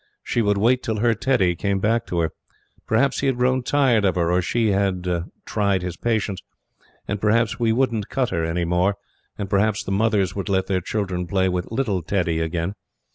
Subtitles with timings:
[0.23, 2.31] She would wait till her Teddy came back to her.
[2.87, 5.07] Perhaps he had grown tired of her, or she had
[5.45, 6.41] tried his patience,
[7.07, 8.95] and perhaps we wouldn't cut her any more,
[9.37, 12.73] and perhaps the mothers would let their children play with "little Teddy" again.